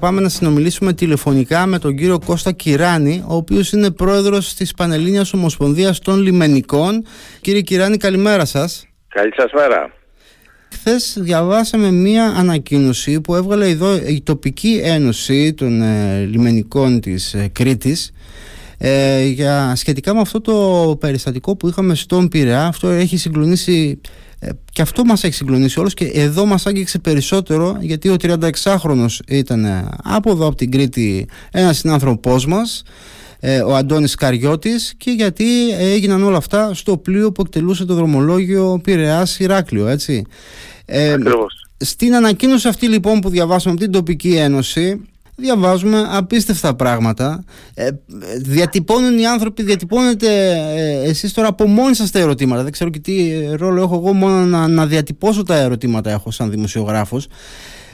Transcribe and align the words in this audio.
Πάμε 0.00 0.20
να 0.20 0.28
συνομιλήσουμε 0.28 0.92
τηλεφωνικά 0.92 1.66
με 1.66 1.78
τον 1.78 1.96
κύριο 1.96 2.18
Κώστα 2.26 2.52
Κυράνη, 2.52 3.24
ο 3.26 3.34
οποίος 3.34 3.72
είναι 3.72 3.90
πρόεδρος 3.90 4.54
της 4.54 4.74
Πανελλήνιας 4.74 5.32
Ομοσπονδίας 5.32 5.98
των 5.98 6.20
Λιμενικών. 6.20 7.04
Κύριε 7.40 7.60
Κυράνη, 7.60 7.96
καλημέρα 7.96 8.44
σας. 8.44 8.86
Καλή 9.08 9.32
σας 9.36 9.52
μέρα. 9.52 9.92
Χθες 10.72 11.16
διαβάσαμε 11.20 11.90
μία 11.90 12.24
ανακοίνωση 12.24 13.20
που 13.20 13.34
έβγαλε 13.34 13.68
εδώ 13.68 13.96
η 13.96 14.22
τοπική 14.22 14.80
ένωση 14.84 15.54
των 15.54 15.82
ε, 15.82 16.24
λιμενικών 16.24 17.00
της 17.00 17.34
ε, 17.34 17.48
Κρήτης 17.52 18.12
ε, 18.78 19.24
για, 19.24 19.72
σχετικά 19.76 20.14
με 20.14 20.20
αυτό 20.20 20.40
το 20.40 20.96
περιστατικό 21.00 21.56
που 21.56 21.68
είχαμε 21.68 21.94
στον 21.94 22.28
Πειραιά. 22.28 22.66
Αυτό 22.66 22.88
έχει 22.88 23.16
συγκλονίσει 23.16 24.00
ε, 24.02 24.29
και 24.72 24.82
αυτό 24.82 25.04
μας 25.04 25.24
έχει 25.24 25.34
συγκλονίσει 25.34 25.80
όλους 25.80 25.94
και 25.94 26.04
εδώ 26.04 26.46
μας 26.46 26.66
άγγιξε 26.66 26.98
περισσότερο 26.98 27.76
γιατί 27.80 28.08
ο 28.08 28.16
36χρονος 28.20 29.18
ήταν 29.28 29.64
ε, 29.64 29.88
από 30.02 30.30
εδώ 30.30 30.46
από 30.46 30.56
την 30.56 30.70
Κρήτη 30.70 31.28
ένας 31.50 31.76
συνάνθρωπός 31.76 32.46
μας 32.46 32.82
ε, 33.40 33.60
ο 33.60 33.76
Αντώνης 33.76 34.14
Καριώτης 34.14 34.94
και 34.96 35.10
γιατί 35.10 35.70
έγιναν 35.78 36.22
όλα 36.22 36.36
αυτά 36.36 36.74
στο 36.74 36.96
πλοίο 36.96 37.32
που 37.32 37.42
εκτελούσε 37.42 37.84
το 37.84 37.94
δρομολόγιο 37.94 38.80
Πειραιάς 38.82 39.38
Ηράκλειο 39.38 39.86
έτσι. 39.86 40.24
Ε, 40.84 41.16
στην 41.76 42.14
ανακοίνωση 42.14 42.68
αυτή 42.68 42.88
λοιπόν 42.88 43.20
που 43.20 43.28
διαβάσαμε 43.28 43.74
από 43.74 43.82
την 43.82 43.92
τοπική 43.92 44.34
ένωση 44.36 45.00
διαβάζουμε 45.40 46.06
απίστευτα 46.10 46.74
πράγματα. 46.74 47.44
Ε, 47.74 47.88
διατυπώνουν 48.36 49.18
οι 49.18 49.26
άνθρωποι, 49.26 49.62
διατυπώνετε 49.62 50.28
ε, 50.76 51.08
εσείς 51.08 51.32
τώρα 51.32 51.48
από 51.48 51.66
μόνοι 51.66 51.94
σας 51.94 52.10
τα 52.10 52.18
ερωτήματα. 52.18 52.62
Δεν 52.62 52.72
ξέρω 52.72 52.90
και 52.90 52.98
τι 52.98 53.44
ρόλο 53.56 53.82
έχω 53.82 53.94
εγώ 53.94 54.12
μόνο 54.12 54.44
να, 54.44 54.68
να 54.68 54.86
διατυπώσω 54.86 55.42
τα 55.42 55.56
ερωτήματα 55.56 56.10
έχω 56.10 56.30
σαν 56.30 56.50
δημοσιογράφος. 56.50 57.28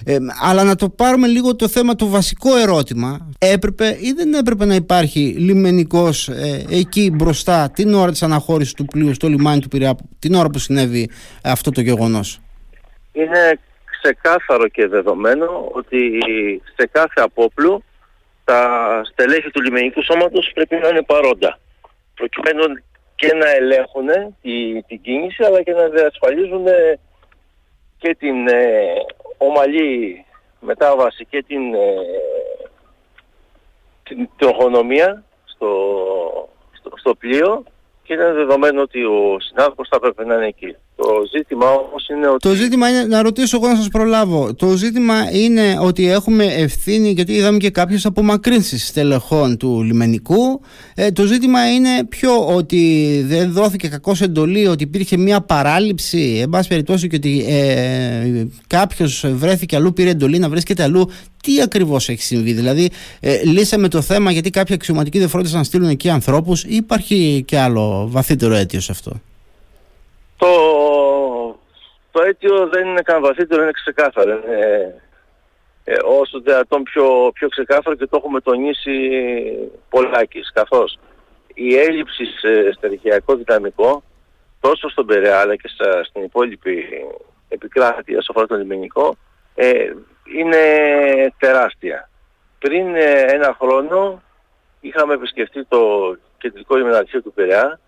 Ε, 0.05 0.17
αλλά 0.43 0.65
να 0.65 0.75
το 0.75 0.89
πάρουμε 0.89 1.27
λίγο 1.27 1.57
το 1.57 1.69
θέμα, 1.69 1.95
το 1.95 2.07
βασικό 2.07 2.57
ερώτημα. 2.57 3.29
Έπρεπε 3.39 3.97
ή 4.01 4.13
δεν 4.17 4.35
έπρεπε 4.35 4.65
να 4.65 4.75
υπάρχει 4.75 5.21
λιμενικός 5.21 6.29
ε, 6.29 6.65
εκεί 6.71 7.11
μπροστά 7.11 7.71
την 7.71 7.95
ώρα 7.95 8.11
της 8.11 8.23
αναχώρησης 8.23 8.73
του 8.73 8.85
πλοίου 8.85 9.15
στο 9.15 9.29
λιμάνι 9.29 9.61
του 9.61 9.69
Πειραιά, 9.69 9.97
την 10.19 10.35
ώρα 10.35 10.51
που 10.51 10.59
συνέβη 10.59 11.11
αυτό 11.43 11.71
το 11.71 11.81
γεγονός; 11.81 12.41
Είναι 13.13 13.59
ξεκάθαρο 14.03 14.69
και 14.69 14.87
δεδομένο 14.87 15.69
ότι 15.73 16.21
σε 16.77 16.87
κάθε 16.87 17.21
απόπλου 17.21 17.85
τα 18.45 19.01
στελέχη 19.05 19.51
του 19.51 19.63
λιμενικού 19.63 20.03
σώματος 20.03 20.51
πρέπει 20.55 20.77
να 20.77 20.89
είναι 20.89 21.03
παρόντα 21.03 21.59
προκειμένου 22.15 22.83
και 23.15 23.35
να 23.35 23.51
ελέγχουν 23.51 24.09
τη, 24.43 24.83
την 24.83 25.01
κίνηση 25.01 25.45
αλλά 25.45 25.63
και 25.63 25.73
να 25.73 25.89
διασφαλίζουν 25.89 26.65
και 27.99 28.15
την 28.19 28.49
ε, 28.49 28.85
ομαλή 29.37 30.25
μετάβαση 30.61 31.25
και 31.25 31.43
την, 31.43 31.75
ε, 31.75 31.79
την 34.03 34.29
τροχονομία 34.37 35.25
στο, 35.45 35.69
στο, 36.73 36.91
στο 36.97 37.15
πλοίο 37.15 37.65
και 38.03 38.13
είναι 38.13 38.33
δεδομένο 38.33 38.83
ότι 38.83 39.05
ο 39.05 39.37
συνάδελφος 39.41 39.89
θα 39.89 40.01
πρέπει 40.01 40.25
να 40.25 40.35
είναι 40.35 40.47
εκεί. 40.47 40.77
Το 40.97 41.05
ζήτημα 41.37 41.67
όμως 41.71 42.09
είναι 42.09 42.29
ότι... 42.29 42.49
Το 42.49 42.55
ζήτημα 42.55 42.89
είναι, 42.89 43.05
να 43.05 43.23
ρωτήσω 43.23 43.57
εγώ 43.57 43.69
να 43.69 43.77
σας 43.77 43.89
προλάβω, 43.89 44.55
το 44.55 44.77
ζήτημα 44.77 45.31
είναι 45.33 45.79
ότι 45.81 46.11
έχουμε 46.11 46.45
ευθύνη, 46.45 47.11
γιατί 47.11 47.33
είδαμε 47.33 47.59
και 47.59 47.71
κάποιες 47.71 48.07
απομακρύνσεις 48.07 48.87
στελεχών 48.87 49.57
του 49.57 49.83
λιμενικού, 49.83 50.61
ε, 50.95 51.11
το 51.11 51.25
ζήτημα 51.25 51.73
είναι 51.73 52.05
πιο 52.09 52.47
ότι 52.47 53.23
δεν 53.27 53.53
δόθηκε 53.53 53.89
κακώς 53.89 54.21
εντολή, 54.21 54.67
ότι 54.67 54.83
υπήρχε 54.83 55.17
μια 55.17 55.41
παράληψη, 55.41 56.39
εν 56.43 56.49
πάση 56.49 56.69
περιπτώσει 56.69 57.09
και 57.09 57.17
ότι 57.17 57.45
ε, 57.49 58.47
κάποιος 58.67 59.25
βρέθηκε 59.29 59.77
αλλού, 59.77 59.93
πήρε 59.93 60.11
εντολή 60.11 60.39
να 60.39 60.49
βρίσκεται 60.49 60.83
αλλού, 60.83 61.11
τι 61.43 61.61
ακριβώς 61.63 62.09
έχει 62.09 62.23
συμβεί, 62.23 62.53
δηλαδή 62.53 62.91
ε, 63.21 63.43
λύσαμε 63.45 63.89
το 63.89 64.01
θέμα 64.01 64.31
γιατί 64.31 64.51
κάποιοι 64.51 64.75
αξιωματικοί 64.75 65.19
δεν 65.19 65.29
φρόντισαν 65.29 65.59
να 65.59 65.65
στείλουν 65.65 65.89
εκεί 65.89 66.11
ανθρώπους 66.11 66.65
ή 66.65 66.75
υπάρχει 66.75 67.43
και 67.47 67.59
άλλο 67.59 68.09
βαθύτερο 68.11 68.55
αίτιο 68.55 68.81
σε 68.81 68.93
αυτό; 68.93 69.21
Το, 70.37 70.49
το 72.11 72.23
αίτιο 72.23 72.67
δεν 72.67 72.87
είναι 72.87 73.03
καν 73.03 73.23
βαθύτερο, 73.23 73.63
είναι 73.63 73.71
ξεκάθαρο. 73.71 74.31
Είναι, 74.31 74.95
ε, 75.85 75.97
όσο 76.05 76.41
δυνατόν 76.41 76.83
πιο, 76.83 77.31
πιο 77.35 77.49
ξεκάθαρο 77.49 77.97
και 77.97 78.07
το 78.07 78.17
έχουμε 78.17 78.41
τονίσει 78.41 79.11
πολλάκις, 79.89 80.51
καθώς 80.53 80.99
η 81.55 81.77
έλλειψη 81.77 82.25
σε 82.25 82.73
στερχειακό 82.73 83.35
δυναμικό 83.35 84.03
τόσο 84.61 84.89
στον 84.89 85.07
Περέα 85.07 85.41
αλλά 85.41 85.57
και 85.57 85.69
στα, 85.69 86.05
στην 86.05 86.23
υπόλοιπη 86.23 86.85
επικράτεια 87.49 88.21
στο 88.23 88.33
αφορά 88.33 88.47
το 88.47 88.57
λιμενικό 88.57 89.17
ε, 89.55 89.93
είναι 90.37 90.63
τεράστια. 91.39 92.11
Πριν 92.59 92.95
ε, 92.95 93.25
ένα 93.29 93.57
χρόνο 93.61 94.23
είχαμε 94.81 95.15
επισκεφτεί 95.15 95.65
το 95.65 96.17
κεντρικό 96.39 96.77
λιμεναρχείο 96.77 97.23
του 97.23 97.33
Περέα 97.33 97.79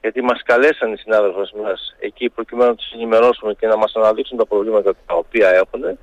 γιατί 0.00 0.22
μας 0.22 0.42
καλέσαν 0.42 0.92
οι 0.92 0.96
συνάδελφοι 0.96 1.56
μας 1.62 1.94
εκεί 1.98 2.30
προκειμένου 2.30 2.70
να 2.70 2.76
τους 2.76 2.92
ενημερώσουμε 2.92 3.54
και 3.54 3.66
να 3.66 3.76
μας 3.76 3.92
αναδείξουν 3.94 4.38
τα 4.38 4.46
προβλήματα 4.46 4.94
τα 5.06 5.14
οποία 5.14 5.48
έχουν. 5.48 5.98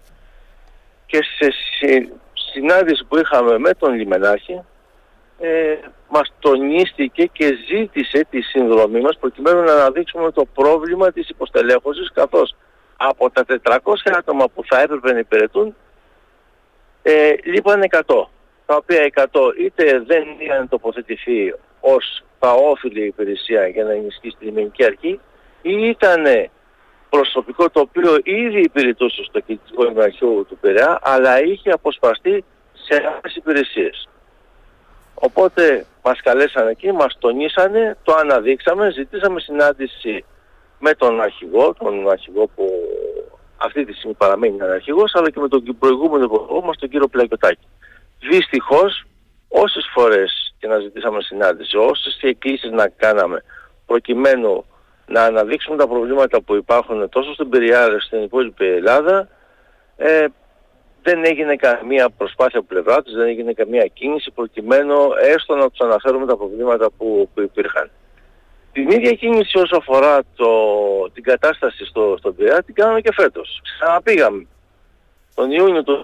Και 1.06 1.24
σε 1.38 1.54
συνάντηση 2.54 3.06
που 3.06 3.18
είχαμε 3.18 3.58
με 3.58 3.74
τον 3.74 3.94
Λιμενάρχη 3.94 4.62
ε, 5.40 5.76
μας 6.10 6.34
τονίστηκε 6.40 7.26
και 7.26 7.58
ζήτησε 7.68 8.26
τη 8.30 8.42
συνδρομή 8.42 9.02
μας 9.02 9.18
προκειμένου 9.18 9.62
να 9.62 9.74
αναδείξουμε 9.74 10.32
το 10.32 10.46
πρόβλημα 10.54 11.12
της 11.12 11.30
υποστελέχωσης 11.30 12.12
καθώς 12.14 12.56
από 12.98 13.30
τα 13.30 13.46
400 13.64 13.78
άτομα 14.18 14.46
που 14.50 14.64
θα 14.66 14.82
έπρεπε 14.82 15.12
να 15.12 15.20
υπηρετούν 15.20 15.76
ε, 17.02 17.34
λείπαν 17.44 17.82
100 17.90 18.00
τα 18.66 18.76
οποία 18.76 19.12
100 19.16 19.26
είτε 19.60 20.04
δεν 20.06 20.24
είχαν 20.38 20.70
τοποθετηθεί 20.70 21.54
ως 21.80 22.24
τα 22.40 22.52
όφιλη 22.52 23.06
υπηρεσία 23.06 23.68
για 23.68 23.84
να 23.84 23.92
ενισχύσει 23.92 24.36
τη 24.40 24.46
λιμενική 24.46 24.84
αρχή 24.84 25.20
ή 25.62 25.88
ήταν 25.88 26.50
προσωπικό 27.10 27.70
το 27.70 27.80
οποίο 27.80 28.18
ήδη 28.24 28.60
υπηρετούσε 28.60 29.24
στο 29.24 29.40
κοινωνικό 29.40 29.86
Ιμπραχείο 29.86 30.44
του 30.44 30.58
Πειραιά 30.62 31.00
αλλά 31.02 31.44
είχε 31.44 31.72
αποσπαστεί 31.72 32.44
σε 32.74 32.96
άλλες 32.96 33.36
υπηρεσίες. 33.36 34.10
Οπότε 35.14 35.86
μας 36.04 36.22
καλέσανε 36.22 36.70
εκεί, 36.70 36.92
μας 36.92 37.18
τονίσανε, 37.20 37.98
το 38.04 38.16
αναδείξαμε, 38.16 38.92
ζητήσαμε 38.92 39.40
συνάντηση 39.40 40.26
με 40.80 40.94
τον 40.94 41.22
αρχηγό, 41.22 41.74
τον 41.74 42.10
αρχηγό 42.10 42.48
που 42.56 42.66
αυτή 43.58 43.86
τη 43.86 43.94
στιγμή 43.94 44.16
παραμένει 44.16 44.62
αρχηγός, 44.62 45.16
αλλά 45.16 45.30
και 45.30 45.40
με 45.40 45.48
τον 45.48 45.78
προηγούμενο 45.80 46.24
υπουργό 46.24 46.62
μας, 46.62 46.78
τον 46.78 46.90
κύριο 46.90 47.08
Πλακιωτάκη. 47.08 47.68
Δυστυχώς, 48.20 49.04
όσες 49.48 49.90
φορές 49.94 50.47
και 50.60 50.68
να 50.68 50.80
ζητήσαμε 50.80 51.22
συνάντηση, 51.22 51.78
όσες 51.78 52.20
εκκλήσεις 52.22 52.72
να 52.72 52.88
κάναμε 52.88 53.44
προκειμένου 53.86 54.66
να 55.08 55.24
αναδείξουμε 55.24 55.78
τα 55.78 55.88
προβλήματα 55.88 56.42
που 56.42 56.56
υπάρχουν 56.56 57.10
τόσο 57.10 57.34
στην 57.34 57.50
Περιάδα 57.50 58.00
στην 58.00 58.24
υπόλοιπη 58.24 58.66
Ελλάδα, 58.66 59.28
ε, 59.98 60.26
δεν 61.02 61.26
έγινε 61.26 61.56
καμία 61.56 62.10
προσπάθεια 62.10 62.60
από 62.60 62.68
πλευρά 62.68 63.02
τους, 63.02 63.14
δεν 63.14 63.28
έγινε 63.28 63.54
καμία 63.54 63.86
κίνηση 63.86 64.32
προκειμένου 64.32 64.98
έστω 65.22 65.56
να 65.56 65.70
τους 65.70 65.80
αναφέρουμε 65.80 66.26
τα 66.26 66.38
προβλήματα 66.38 66.90
που, 66.98 67.30
που 67.34 67.42
υπήρχαν. 67.42 67.90
Την 68.72 68.90
ίδια 68.90 69.12
κίνηση 69.12 69.58
όσο 69.58 69.76
αφορά 69.78 70.20
το, 70.36 70.50
την 71.14 71.24
κατάσταση 71.24 71.86
στο, 71.86 72.16
στον 72.18 72.36
Πειραιά 72.36 72.64
την 72.64 72.74
κάναμε 72.74 73.02
και 73.02 73.14
φέτος. 73.14 73.62
Ξαναπήγαμε 73.64 74.48
τον 75.36 75.52
Ιούνιο 75.52 75.84
του 75.84 76.04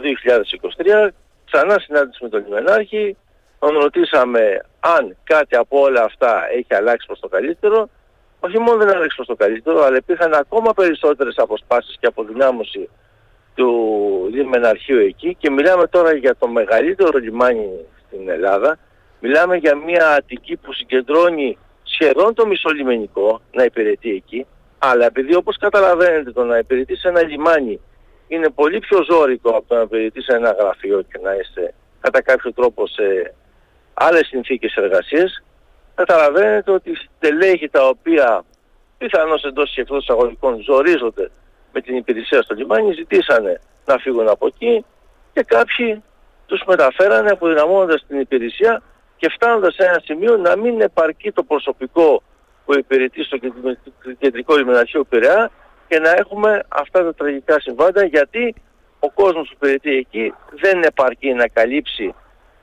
2023, 0.77 1.09
ξανά 1.51 1.79
συνάντηση 1.79 2.23
με 2.23 2.29
τον 2.29 2.43
Λιμενάρχη, 2.43 3.17
τον 3.63 3.77
ρωτήσαμε 3.77 4.65
αν 4.79 5.17
κάτι 5.23 5.55
από 5.55 5.81
όλα 5.81 6.03
αυτά 6.03 6.51
έχει 6.51 6.73
αλλάξει 6.75 7.07
προς 7.07 7.19
το 7.19 7.27
καλύτερο. 7.27 7.89
Όχι 8.39 8.59
μόνο 8.59 8.77
δεν 8.77 8.89
αλλάξει 8.89 9.15
προς 9.15 9.27
το 9.27 9.35
καλύτερο, 9.35 9.83
αλλά 9.83 9.97
υπήρχαν 9.97 10.33
ακόμα 10.33 10.73
περισσότερες 10.73 11.37
αποσπάσεις 11.37 11.97
και 11.99 12.07
αποδυνάμωση 12.07 12.89
του 13.55 13.69
λιμεναρχείου 14.31 14.97
εκεί 14.97 15.35
και 15.39 15.49
μιλάμε 15.49 15.87
τώρα 15.87 16.13
για 16.13 16.35
το 16.35 16.47
μεγαλύτερο 16.47 17.17
λιμάνι 17.17 17.69
στην 18.07 18.29
Ελλάδα. 18.29 18.77
Μιλάμε 19.19 19.55
για 19.55 19.75
μια 19.75 20.09
Αττική 20.09 20.55
που 20.55 20.73
συγκεντρώνει 20.73 21.57
σχεδόν 21.83 22.33
το 22.33 22.47
μισό 22.47 22.69
λιμενικό 22.69 23.41
να 23.51 23.63
υπηρετεί 23.63 24.09
εκεί, 24.09 24.45
αλλά 24.77 25.05
επειδή 25.05 25.35
όπως 25.35 25.57
καταλαβαίνετε 25.57 26.31
το 26.31 26.43
να 26.43 26.57
υπηρετείς 26.57 26.99
σε 26.99 27.07
ένα 27.07 27.23
λιμάνι 27.23 27.79
είναι 28.27 28.49
πολύ 28.49 28.79
πιο 28.79 29.03
ζώρικο 29.09 29.49
από 29.49 29.67
το 29.67 29.75
να 29.75 29.81
υπηρετείς 29.81 30.23
σε 30.23 30.35
ένα 30.35 30.55
γραφείο 30.59 31.01
και 31.01 31.19
να 31.23 31.33
είσαι 31.33 31.73
κατά 31.99 32.21
κάποιο 32.21 32.53
τρόπο 32.53 32.87
σε 32.87 33.33
άλλες 33.93 34.27
συνθήκες 34.27 34.75
εργασίας, 34.75 35.43
καταλαβαίνετε 35.95 36.71
ότι 36.71 36.91
στελέχη 36.95 37.69
τα 37.69 37.87
οποία 37.87 38.43
πιθανώς 38.97 39.43
εντός 39.43 39.71
και 39.73 39.81
εκτός 39.81 40.03
εισαγωγικών 40.03 40.61
ζορίζονται 40.61 41.31
με 41.73 41.81
την 41.81 41.95
υπηρεσία 41.95 42.41
στο 42.41 42.53
λιμάνι, 42.53 42.93
ζητήσανε 42.93 43.59
να 43.85 43.97
φύγουν 43.97 44.27
από 44.29 44.47
εκεί 44.47 44.85
και 45.33 45.43
κάποιοι 45.43 46.03
τους 46.45 46.63
μεταφέρανε 46.67 47.29
αποδυναμώνοντας 47.29 48.05
την 48.07 48.19
υπηρεσία 48.19 48.81
και 49.17 49.29
φτάνοντας 49.29 49.73
σε 49.73 49.83
ένα 49.83 50.01
σημείο 50.03 50.37
να 50.37 50.57
μην 50.57 50.81
επαρκεί 50.81 51.31
το 51.31 51.43
προσωπικό 51.43 52.23
που 52.65 52.77
υπηρετεί 52.77 53.23
στο 53.23 53.37
κεντρικό 54.17 54.55
λιμεναρχείο 54.55 55.03
Πειραιά 55.03 55.51
και 55.87 55.99
να 55.99 56.09
έχουμε 56.09 56.63
αυτά 56.67 57.03
τα 57.03 57.13
τραγικά 57.13 57.59
συμβάντα 57.59 58.05
γιατί 58.05 58.55
ο 58.99 59.09
κόσμος 59.09 59.47
που 59.47 59.53
υπηρετεί 59.55 59.95
εκεί 59.95 60.33
δεν 60.61 60.83
επαρκεί 60.83 61.33
να 61.33 61.47
καλύψει 61.47 62.13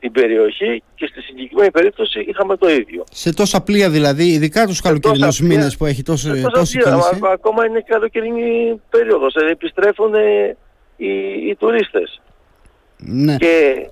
την 0.01 0.13
περιοχή 0.13 0.83
και 0.95 1.07
στη 1.07 1.21
συγκεκριμένη 1.21 1.71
περίπτωση 1.71 2.21
είχαμε 2.21 2.57
το 2.57 2.71
ίδιο. 2.71 3.05
Σε 3.11 3.35
τόσα 3.35 3.61
πλοία 3.61 3.91
δηλαδή, 3.91 4.25
ειδικά 4.25 4.67
τους 4.67 4.81
καλοκαιρινούς 4.81 5.41
μήνες 5.41 5.77
που 5.77 5.87
έχει 5.87 6.03
τόσο, 6.03 6.29
τόση 6.51 6.79
κίνηση. 6.79 7.19
Ακόμα 7.33 7.67
είναι 7.67 7.81
καλοκαιρινή 7.87 8.81
περίοδος, 8.91 9.33
δηλαδή 9.33 9.53
επιστρέφουν 9.53 10.15
οι, 10.97 11.09
οι 11.49 11.57
τουρίστες. 11.57 12.21
Ναι. 12.97 13.37
Και 13.37 13.87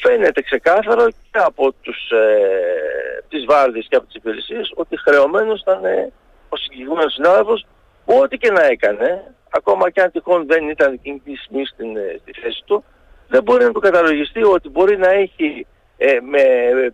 φαίνεται 0.00 0.42
ξεκάθαρο 0.42 1.08
και 1.10 1.38
από 1.38 1.72
τους, 1.72 2.10
ε, 2.10 3.24
τις 3.28 3.44
βάρδιες 3.44 3.86
και 3.88 3.96
από 3.96 4.06
τις 4.06 4.14
υπηρεσίες 4.14 4.72
ότι 4.74 4.98
χρεωμένος 4.98 5.60
ήταν 5.60 5.84
ε, 5.84 6.12
ο 6.48 6.56
συγκεκριμένος 6.56 7.12
συνάδελφος 7.12 7.66
που 8.04 8.18
ό,τι 8.22 8.36
και 8.36 8.50
να 8.50 8.64
έκανε, 8.64 9.34
ακόμα 9.50 9.90
και 9.90 10.00
αν 10.00 10.10
τυχόν 10.10 10.46
δεν 10.46 10.68
ήταν 10.68 10.92
εκείνη 10.92 11.18
τη 11.24 11.36
στιγμή 11.36 11.64
στην, 11.66 11.96
ε, 11.96 12.18
στη 12.20 12.32
θέση 12.40 12.62
του, 12.66 12.84
δεν 13.32 13.42
μπορεί 13.42 13.64
να 13.64 13.72
του 13.72 13.80
καταλογιστεί 13.80 14.42
ότι 14.42 14.68
μπορεί 14.68 14.98
να 14.98 15.10
έχει 15.10 15.66
ε, 15.96 16.18
με 16.20 16.44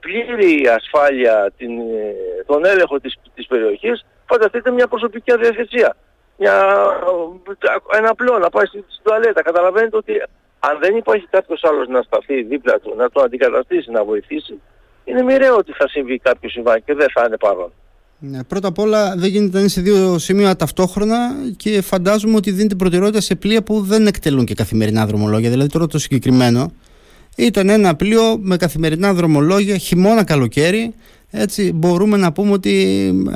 πλήρη 0.01 0.69
ασφάλεια 0.69 1.53
την, 1.57 1.71
ε, 1.81 2.45
τον 2.47 2.65
έλεγχο 2.65 3.01
της, 3.01 3.19
της 3.35 3.47
περιοχής, 3.47 4.07
φανταστείτε 4.27 4.71
μια 4.71 4.87
προσωπική 4.87 5.33
αδιαθεσία. 5.33 5.97
Μια, 6.37 6.55
ένα 7.99 8.09
απλό 8.11 8.39
να 8.39 8.51
πάει 8.51 8.67
στην, 8.67 8.85
στην 8.89 9.05
τουαλέτα. 9.05 9.43
Καταλαβαίνετε 9.43 9.97
ότι 9.97 10.23
αν 10.59 10.79
δεν 10.81 10.97
υπάρχει 10.97 11.27
κάποιος 11.31 11.65
άλλος 11.65 11.89
να 11.89 12.03
σταθεί 12.03 12.43
δίπλα 12.43 12.79
του, 12.81 12.95
να 12.97 13.11
το 13.11 13.21
αντικαταστήσει, 13.23 13.91
να 13.91 14.05
βοηθήσει, 14.05 14.61
είναι 15.05 15.23
μοιραίο 15.23 15.57
ότι 15.57 15.73
θα 15.73 15.89
συμβεί 15.89 16.19
κάποιο 16.19 16.49
συμβάν 16.51 16.85
και 16.85 16.95
δεν 16.95 17.07
θα 17.15 17.25
είναι 17.27 17.37
παρόν. 17.37 17.73
Ναι, 18.21 18.45
πρώτα 18.45 18.69
απ' 18.69 18.79
όλα 18.79 19.15
δεν 19.17 19.31
γίνεται 19.31 19.53
να 19.53 19.61
είναι 19.61 19.69
σε 19.69 19.81
δύο 19.81 20.19
σημεία 20.19 20.57
ταυτόχρονα 20.57 21.17
και 21.57 21.81
φαντάζομαι 21.81 22.37
ότι 22.37 22.51
δίνεται 22.51 22.75
προτεραιότητα 22.75 23.21
σε 23.21 23.35
πλοία 23.35 23.63
που 23.63 23.81
δεν 23.81 24.07
εκτελούν 24.07 24.45
και 24.45 24.55
καθημερινά 24.55 25.07
δρομολόγια. 25.07 25.51
Δηλαδή 25.51 25.69
τώρα 25.69 25.87
το 25.87 25.99
συγκεκριμένο 25.99 26.73
ήταν 27.37 27.69
ένα 27.69 27.95
πλοίο 27.97 28.39
με 28.41 28.57
καθημερινά 28.57 29.15
δρομολόγια 29.15 29.77
χειμώνα 29.77 30.25
καλοκαίρι 30.25 30.95
έτσι 31.31 31.73
μπορούμε 31.73 32.17
να 32.17 32.33
πούμε 32.33 32.53
ότι 32.53 32.73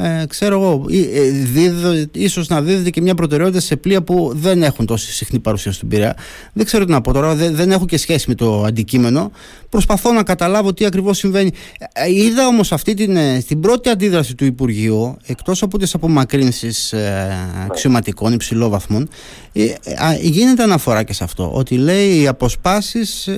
ε, 0.02 0.24
ξέρω 0.26 0.54
εγώ 0.54 0.86
ε, 0.90 2.04
ίσως 2.12 2.48
να 2.48 2.62
δίδεται 2.62 2.90
και 2.90 3.00
μια 3.00 3.14
προτεραιότητα 3.14 3.60
σε 3.60 3.76
πλοία 3.76 4.02
που 4.02 4.32
δεν 4.34 4.62
έχουν 4.62 4.86
τόση 4.86 5.12
συχνή 5.12 5.38
παρουσία 5.38 5.72
στον 5.72 5.88
Πειραιά. 5.88 6.16
Δεν 6.52 6.64
ξέρω 6.64 6.84
τι 6.84 6.90
να 6.90 7.00
πω 7.00 7.12
τώρα 7.12 7.34
δεν, 7.34 7.54
δεν 7.54 7.70
έχω 7.70 7.86
και 7.86 7.96
σχέση 7.96 8.28
με 8.28 8.34
το 8.34 8.62
αντικείμενο. 8.62 9.30
Προσπαθώ 9.68 10.12
να 10.12 10.22
καταλάβω 10.22 10.72
τι 10.72 10.84
ακριβώς 10.84 11.18
συμβαίνει. 11.18 11.50
Ε, 11.92 12.12
είδα 12.12 12.46
όμως 12.46 12.72
αυτή 12.72 12.94
την, 12.94 13.16
ε, 13.16 13.38
την 13.46 13.60
πρώτη 13.60 13.88
αντίδραση 13.88 14.34
του 14.34 14.44
Υπουργείου 14.44 15.16
εκτός 15.26 15.62
από 15.62 15.78
τις 15.78 15.94
απομακρύνσεις 15.94 16.92
ε, 16.92 17.36
αξιωματικών 17.64 18.32
υψηλόβαθμων 18.32 19.08
ε, 19.52 19.72
γίνεται 20.20 20.62
αναφορά 20.62 21.02
και 21.02 21.12
σε 21.12 21.24
αυτό 21.24 21.50
ότι 21.54 21.76
λέει 21.76 22.20
οι 22.20 22.26
αποσπάσεις 22.26 23.28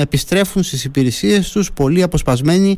επιστρέφουν 0.00 0.62
στις 0.62 0.84
υπηρεσίες 0.84 1.50
τους 1.50 1.72
πολύ 1.72 2.02
αποσπασμένοι 2.02 2.76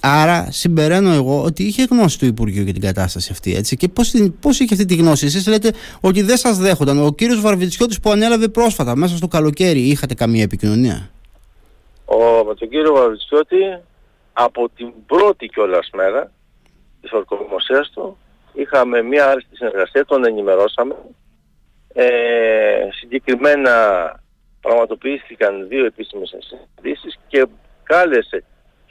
άρα 0.00 0.48
συμπεραίνω 0.54 1.12
εγώ 1.12 1.42
ότι 1.42 1.62
είχε 1.62 1.86
γνώση 1.90 2.18
του 2.18 2.26
Υπουργείου 2.26 2.62
για 2.62 2.72
την 2.72 2.82
κατάσταση 2.82 3.28
αυτή. 3.32 3.54
Έτσι. 3.54 3.76
Και 3.76 3.88
πώς 3.88 4.12
πώς 4.40 4.60
είχε 4.60 4.74
αυτή 4.74 4.86
τη 4.86 4.94
γνώση, 4.94 5.26
εσείς 5.26 5.46
λέτε 5.46 5.72
ότι 6.00 6.22
δεν 6.22 6.36
σας 6.36 6.58
δέχονταν. 6.58 6.98
Ο 6.98 7.12
κύριος 7.12 7.40
Βαρβιτσιώτης 7.40 8.00
που 8.00 8.10
ανέλαβε 8.10 8.48
πρόσφατα, 8.48 8.96
μέσα 8.96 9.16
στο 9.16 9.28
καλοκαίρι, 9.28 9.80
είχατε 9.80 10.14
καμία 10.14 10.42
επικοινωνία; 10.42 11.10
Ο, 12.04 12.44
με 12.44 12.54
τον 12.54 12.68
κύριο 12.68 12.92
Βαρβιτσιώτη, 12.94 13.78
από 14.32 14.68
την 14.76 14.92
πρώτη 15.06 15.46
κιόλας 15.46 15.90
μέρα 15.94 16.32
της 17.00 17.12
ορκομοσίας 17.12 17.90
του, 17.94 18.16
είχαμε 18.52 19.02
μία 19.02 19.26
άριστη 19.26 19.56
συνεργασία, 19.56 20.04
τον 20.04 20.26
ενημερώσαμε. 20.26 20.94
Ε, 21.96 22.04
συγκεκριμένα 23.00 23.72
πραγματοποιήθηκαν 24.60 25.68
δύο 25.68 25.84
επίσημες 25.84 26.34
συναντήσεις 26.38 27.18
και 27.28 27.46
κάλεσε 27.82 28.44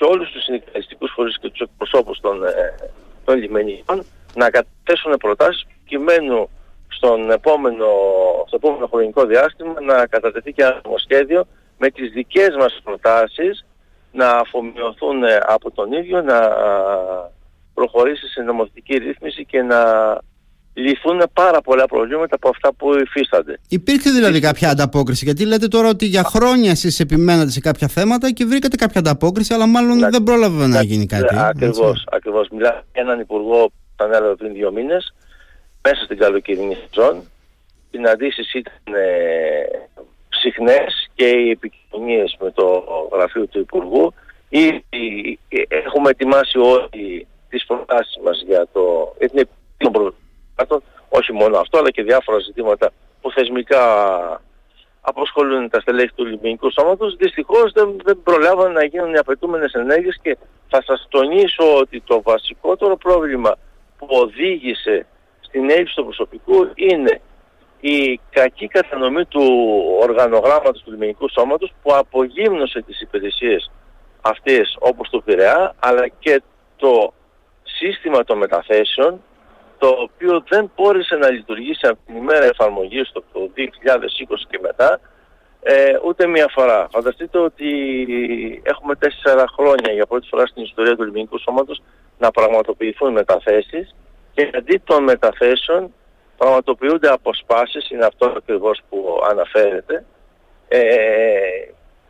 και 0.04 0.10
όλους 0.12 0.32
τους 0.32 0.44
συνδικαλιστικούς 0.44 1.12
φορείς 1.16 1.40
και 1.40 1.50
τους 1.50 1.60
εκπροσώπους 1.60 2.20
των, 2.20 2.44
ε, 2.46 2.76
των 3.26 3.38
λιμενικών 3.38 4.06
να 4.36 4.50
καταθέσουν 4.50 5.18
προτάσεις 5.20 5.66
προκειμένου 5.76 6.50
στον 6.88 7.32
επόμενο, 7.32 7.88
στο 8.48 8.56
επόμενο 8.56 8.88
χρονικό 8.88 9.26
διάστημα 9.26 9.82
να 9.82 10.08
κατατεθεί 10.08 10.54
και 10.54 10.62
ένα 10.62 10.82
νομοσχέδιο 10.84 11.46
με 11.78 11.90
τις 11.90 12.12
δικές 12.12 12.56
μας 12.60 12.80
προτάσεις 12.84 13.66
να 14.12 14.30
αφομοιωθούν 14.30 15.24
από 15.46 15.72
τον 15.72 15.92
ίδιο, 15.92 16.22
να 16.22 16.40
προχωρήσει 17.74 18.28
σε 18.28 18.42
νομοθετική 18.42 18.98
ρύθμιση 18.98 19.46
και 19.46 19.62
να 19.62 19.82
λυθούν 20.74 21.24
πάρα 21.34 21.62
πολλά 21.62 21.86
προβλήματα 21.86 22.36
από 22.36 22.50
αυτά 22.50 22.74
που 22.74 22.98
υφίστανται. 22.98 23.60
Υπήρχε 23.70 24.10
δηλαδή 24.10 24.40
κάποια 24.40 24.70
ανταπόκριση, 24.70 25.26
γιατί 25.26 25.46
λέτε 25.46 25.68
τώρα 25.68 25.90
ότι 25.90 26.06
για 26.06 26.24
χρόνια 26.24 26.72
εσείς 26.72 27.00
επιμένατε 27.00 27.50
σε 27.52 27.60
κάποια 27.60 27.88
θέματα 27.88 28.32
και 28.32 28.46
βρήκατε 28.46 28.76
κάποια 28.76 29.00
ανταπόκριση, 29.00 29.54
αλλά 29.54 29.66
μάλλον 29.66 29.98
να, 30.00 30.10
δεν 30.10 30.24
πρόλαβε 30.24 30.62
να, 30.62 30.68
να 30.68 30.82
γίνει 30.82 31.06
κάτι. 31.06 31.36
Ακριβώς, 31.38 32.06
ακριβώς. 32.12 32.48
Μιλάμε 32.50 32.84
για 32.94 33.02
έναν 33.02 33.20
υπουργό 33.20 33.66
που 33.66 33.74
ήταν 33.94 34.14
έλαβε 34.14 34.36
πριν 34.36 34.54
δύο 34.54 34.72
μήνες, 34.72 35.14
μέσα 35.82 36.04
στην 36.04 36.18
καλοκαιρινή 36.18 36.76
σεζόν. 36.76 37.18
Οι 37.92 37.98
συναντήσεις 37.98 38.54
ήταν 38.54 38.94
ε, 38.94 39.88
συχνές 40.30 41.10
και 41.16 41.26
οι 41.26 41.50
επικοινωνίες 41.50 42.38
με 42.40 42.52
το 42.52 42.84
γραφείο 43.14 43.46
του 43.46 43.60
Υπουργού. 43.60 44.14
Ήδη 44.50 45.40
έχουμε 45.68 46.10
ετοιμάσει 46.10 46.58
όλοι 46.58 47.28
τις 47.50 47.66
προτάσεις 47.66 48.18
μας 48.24 48.44
για 48.48 48.68
το, 48.74 49.16
για 49.20 49.30
την 49.30 49.92
όχι 51.10 51.34
μόνο 51.34 51.58
αυτό, 51.58 51.78
αλλά 51.78 51.92
και 51.92 52.04
διάφορα 52.04 52.40
ζητήματα 52.40 52.92
που 53.22 53.32
θεσμικά 53.32 53.82
αποσχολούν 55.02 55.70
τα 55.70 55.80
στελέχη 55.80 56.14
του 56.16 56.26
Λιμενικού 56.26 56.72
Σώματος, 56.72 57.16
δυστυχώς 57.16 57.72
δεν, 57.72 57.96
δεν 58.04 58.20
προλάβαν 58.24 58.72
να 58.72 58.84
γίνουν 58.84 59.14
οι 59.14 59.18
απαιτούμενες 59.18 59.74
ενέργειες 59.74 60.20
και 60.22 60.38
θα 60.70 60.84
σας 60.86 61.08
τονίσω 61.10 61.78
ότι 61.78 62.02
το 62.02 62.22
βασικότερο 62.22 62.98
πρόβλημα 62.98 63.56
που 63.98 64.08
οδήγησε 64.10 65.06
στην 65.40 65.70
έλλειψη 65.70 65.96
του 65.96 66.04
προσωπικού 66.04 66.70
είναι 66.76 67.22
η 67.80 68.20
κακή 68.30 68.68
κατανομή 68.68 69.26
του 69.26 69.44
οργανογράμματος 70.02 70.82
του 70.82 70.92
Λιμενικού 70.92 71.30
Σώματος 71.30 71.74
που 71.82 71.96
απογύμνωσε 71.96 72.82
τις 72.82 73.02
υπηρεσίες 73.02 73.72
αυτές 74.22 74.78
όπως 74.80 75.10
το 75.10 75.22
Πειραιά 75.22 75.76
αλλά 75.80 76.08
και 76.20 76.42
το 76.76 77.14
σύστημα 77.64 78.24
των 78.24 78.38
μεταθέσεων 78.38 79.22
το 79.84 79.96
οποίο 80.00 80.44
δεν 80.50 80.72
μπόρεσε 80.76 81.16
να 81.16 81.30
λειτουργήσει 81.30 81.88
από 81.88 82.00
την 82.06 82.16
ημέρα 82.16 82.46
εφαρμογής 82.46 83.12
το 83.12 83.24
2020 83.34 83.50
και 84.50 84.60
μετά 84.62 85.00
ε, 85.62 85.98
ούτε 86.06 86.28
μία 86.28 86.48
φορά. 86.52 86.88
Φανταστείτε 86.92 87.38
ότι 87.38 87.72
έχουμε 88.64 88.96
τέσσερα 88.96 89.46
χρόνια 89.58 89.92
για 89.92 90.06
πρώτη 90.06 90.28
φορά 90.28 90.46
στην 90.46 90.64
ιστορία 90.64 90.96
του 90.96 91.04
Ελληνικού 91.04 91.40
Σώματος 91.40 91.82
να 92.20 92.32
πραγματοποιηθούν 92.32 93.12
μεταθέσεις 93.12 93.96
και 94.34 94.50
αντί 94.54 94.82
των 94.84 95.04
μεταθέσεων 95.04 95.94
πραγματοποιούνται 96.38 97.10
αποσπάσεις, 97.10 97.90
είναι 97.90 98.06
αυτό 98.06 98.34
ακριβώς 98.38 98.82
που 98.90 99.20
αναφέρεται, 99.30 100.06
ε, 100.68 100.82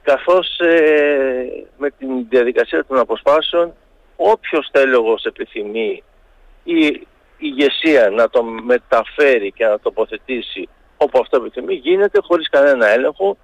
καθώς 0.03 0.59
ε, 0.59 1.65
με 1.77 1.89
την 1.89 2.27
διαδικασία 2.29 2.85
των 2.85 2.97
αποσπάσεων 2.99 3.73
όποιος 4.15 4.69
τέλογος 4.71 5.23
επιθυμεί 5.23 6.03
ή 6.63 7.07
ηγεσία 7.45 8.09
να 8.09 8.29
το 8.29 8.43
μεταφέρει 8.43 9.51
και 9.51 9.65
να 9.65 9.79
τοποθετήσει 9.79 10.69
όπου 10.97 11.19
αυτό 11.21 11.37
επιθυμεί 11.37 11.73
γίνεται 11.73 12.19
χωρίς 12.21 12.49
κανένα 12.49 12.87
έλεγχο, 12.87 13.37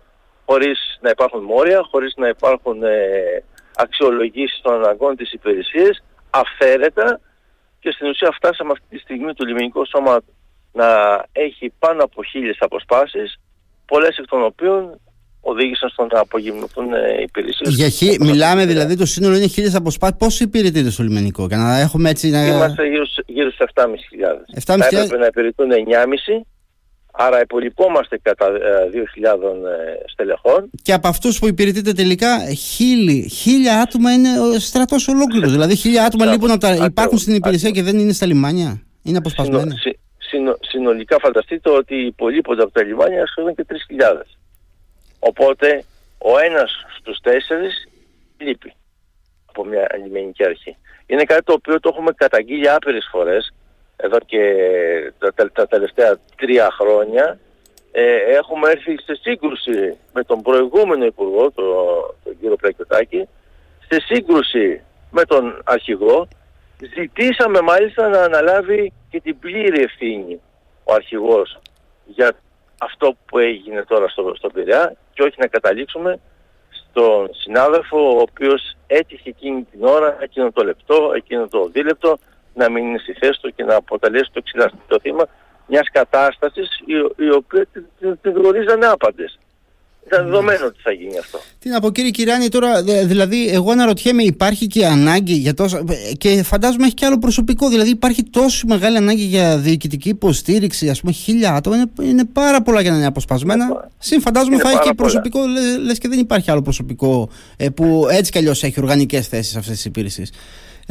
χωρίς 0.45 0.97
να 1.01 1.09
υπάρχουν 1.09 1.43
μόρια, 1.43 1.87
χωρίς 1.91 2.13
να 2.17 2.27
υπάρχουν 2.27 2.83
ε, 2.83 3.43
αξιολογήσεις 3.75 4.61
των 4.61 4.73
αναγκών 4.73 5.15
της 5.15 5.33
υπηρεσίας, 5.33 6.03
αυθαίρετα 6.29 7.19
και 7.79 7.91
στην 7.91 8.07
ουσία 8.07 8.31
φτάσαμε 8.31 8.71
αυτή 8.71 8.85
τη 8.89 8.97
στιγμή 8.97 9.33
το 9.33 9.45
λιμενικό 9.45 9.85
σώμα 9.85 10.17
να 10.71 10.87
έχει 11.31 11.73
πάνω 11.79 12.03
από 12.03 12.23
χίλιες 12.23 12.57
αποσπάσεις, 12.59 13.39
πολλές 13.85 14.17
εκ 14.17 14.27
των 14.27 14.43
οποίων 14.43 14.99
οδήγησαν 15.41 15.89
στο 15.89 16.07
να 16.11 16.19
απογυμνωθούν 16.19 16.93
ε, 16.93 16.97
οι 17.19 17.23
υπηρεσίες. 17.23 17.75
Για 17.75 17.89
χι... 17.89 18.17
Μιλάμε 18.19 18.65
δηλαδή 18.65 18.95
το 18.95 19.05
σύνολο 19.05 19.35
είναι 19.35 19.47
χίλιες 19.47 19.75
αποσπάσεις. 19.75 20.15
Πώς 20.17 20.39
υπηρετείτε 20.39 20.89
στο 20.89 21.03
λιμενικό 21.03 21.45
για 21.45 21.57
να 21.57 21.79
έχουμε 21.79 22.09
έτσι... 22.09 22.29
Να... 22.29 22.45
Είμαστε 22.45 22.87
γύρω, 22.87 23.05
γύρω 23.25 23.51
στους 23.51 23.65
7.500. 23.73 24.73
7.500. 24.73 24.77
Θα 24.77 24.87
έπρεπε 24.87 25.17
να 25.17 25.25
υπηρετούν 25.25 25.69
9.500. 25.71 26.41
Άρα 27.11 27.41
υπολοιπόμαστε 27.41 28.19
κατά 28.21 28.45
2.000 28.47 28.55
ε, 28.55 29.01
ε, 29.01 29.99
στελεχών. 30.05 30.69
Και 30.81 30.93
από 30.93 31.07
αυτούς 31.07 31.39
που 31.39 31.47
υπηρετείτε 31.47 31.91
τελικά 31.91 32.53
χίλι, 32.53 33.29
χίλια 33.29 33.81
άτομα 33.81 34.13
είναι 34.13 34.39
ο 34.39 34.59
στρατός 34.59 35.07
ολόκληρος. 35.07 35.51
δηλαδή 35.51 35.75
χίλια 35.75 36.05
άτομα 36.05 36.25
λοιπόν 36.25 36.59
τα... 36.59 36.73
υπάρχουν 36.85 37.17
στην 37.17 37.35
υπηρεσία 37.35 37.69
και 37.69 37.83
δεν 37.83 37.99
είναι 37.99 38.13
στα 38.13 38.25
λιμάνια. 38.25 38.81
Είναι 39.03 39.17
αποσπασμένα. 39.17 39.75
Συνο, 39.75 39.95
συνο, 40.17 40.57
συνολικά 40.61 41.17
φανταστείτε 41.19 41.69
ότι 41.69 41.95
υπολείπονται 41.95 42.61
από 42.61 42.71
τα 42.71 42.83
λιμάνια 42.83 43.27
σχεδόν 43.27 43.55
και 43.55 43.65
3.000. 43.69 44.21
Οπότε 45.19 45.83
ο 46.17 46.37
ένας 46.37 46.85
στους 46.99 47.19
τέσσερις 47.19 47.87
λείπει 48.37 48.73
από 49.45 49.65
μια 49.65 49.87
λιμενική 50.03 50.45
αρχή. 50.45 50.77
Είναι 51.05 51.23
κάτι 51.23 51.43
το 51.43 51.53
οποίο 51.53 51.79
το 51.79 51.89
έχουμε 51.93 52.11
καταγγείλει 52.11 52.69
άπειρες 52.69 53.07
φορές 53.11 53.53
εδώ 53.95 54.17
και 54.25 54.41
τα, 55.19 55.51
τα 55.51 55.67
τελευταία 55.67 56.17
τρία 56.35 56.69
χρόνια. 56.71 57.39
Ε, 57.91 58.15
έχουμε 58.15 58.69
έρθει 58.69 59.01
σε 59.01 59.19
σύγκρουση 59.21 59.97
με 60.13 60.23
τον 60.23 60.41
προηγούμενο 60.41 61.05
Υπουργό, 61.05 61.51
τον, 61.51 61.65
τον 62.23 62.39
κύριο 62.39 62.55
Πλακιωτάκη, 62.55 63.27
σε 63.89 64.01
σύγκρουση 64.05 64.81
με 65.11 65.25
τον 65.25 65.61
αρχηγό, 65.63 66.27
ζητήσαμε 66.95 67.61
μάλιστα 67.61 68.07
να 68.07 68.21
αναλάβει 68.21 68.93
και 69.09 69.19
την 69.21 69.39
πλήρη 69.39 69.81
ευθύνη 69.81 70.41
ο 70.83 70.93
αρχηγός 70.93 71.59
για 72.05 72.35
αυτό 72.77 73.15
που 73.25 73.37
έγινε 73.37 73.83
τώρα 73.83 74.07
στο, 74.07 74.33
στο 74.37 74.49
Πειραιά 74.49 74.95
και 75.19 75.25
όχι 75.25 75.35
να 75.37 75.47
καταλήξουμε 75.47 76.19
στον 76.69 77.29
συνάδελφο 77.33 78.15
ο 78.15 78.19
οποίος 78.19 78.75
έτυχε 78.87 79.29
εκείνη 79.29 79.63
την 79.71 79.85
ώρα, 79.85 80.17
εκείνο 80.19 80.51
το 80.51 80.63
λεπτό, 80.63 81.11
εκείνο 81.15 81.47
το 81.47 81.69
δίλεπτο 81.73 82.17
να 82.53 82.69
μην 82.69 82.87
είναι 82.87 82.97
στη 82.97 83.13
θέση 83.13 83.39
του 83.41 83.53
και 83.55 83.63
να 83.63 83.75
αποτελέσει 83.75 84.29
το 84.33 84.39
εξηλαστικό 84.43 84.99
θύμα 84.99 85.25
μιας 85.67 85.89
κατάστασης 85.91 86.69
η, 86.85 86.93
η 87.25 87.29
οποία 87.29 87.65
την, 87.99 88.19
την 88.21 88.31
γνωρίζανε 88.31 88.85
άπαντες. 88.85 89.39
Ήταν 90.05 90.25
δεδομένο 90.25 90.65
ότι 90.65 90.79
θα 90.81 90.91
γίνει 90.91 91.17
αυτό. 91.17 91.39
Τι 91.59 91.69
να 91.69 91.79
πω 91.79 91.91
κύριε 91.91 92.09
Κυράνη 92.09 92.47
τώρα, 92.47 92.83
δηλαδή 92.83 93.49
εγώ 93.49 93.71
αναρωτιέμαι 93.71 94.23
υπάρχει 94.23 94.67
και 94.67 94.85
ανάγκη 94.85 95.33
για 95.33 95.53
τόσο 95.53 95.83
και 96.17 96.43
φαντάζομαι 96.43 96.85
έχει 96.85 96.93
και 96.93 97.05
άλλο 97.05 97.17
προσωπικό, 97.17 97.69
δηλαδή 97.69 97.89
υπάρχει 97.89 98.23
τόσο 98.23 98.67
μεγάλη 98.67 98.97
ανάγκη 98.97 99.23
για 99.23 99.57
διοικητική 99.57 100.09
υποστήριξη, 100.09 100.89
ας 100.89 100.99
πούμε 100.99 101.11
χίλια 101.11 101.53
άτομα, 101.53 101.75
είναι, 101.75 102.09
είναι 102.09 102.25
πάρα 102.25 102.61
πολλά 102.61 102.81
για 102.81 102.91
να 102.91 102.97
είναι 102.97 103.05
αποσπασμένα. 103.05 103.89
Συν 103.97 104.21
φαντάζομαι 104.21 104.57
θα 104.57 104.69
έχει 104.69 104.79
και 104.79 104.93
προσωπικό, 104.93 105.39
λες, 105.85 105.97
και 105.97 106.07
δεν 106.07 106.19
υπάρχει 106.19 106.51
άλλο 106.51 106.61
προσωπικό 106.61 107.29
ε, 107.57 107.69
που 107.69 108.07
έτσι 108.11 108.31
κι 108.31 108.37
αλλιώς 108.37 108.63
έχει 108.63 108.79
οργανικές 108.79 109.27
θέσεις 109.27 109.55
αυτές 109.55 109.75
τις 109.75 109.85
υπηρεσίες. 109.85 110.31